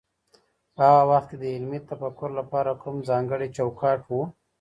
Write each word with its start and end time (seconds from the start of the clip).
په 0.75 0.81
هغه 0.89 1.03
وخت 1.11 1.27
کي 1.31 1.37
د 1.39 1.43
علمي 1.55 1.79
تفکر 1.89 2.29
لپاره 2.39 2.71
کوم 2.81 2.95
ځانګړی 3.09 3.47
چوکاټ 3.57 3.99
و؟ 4.07 4.13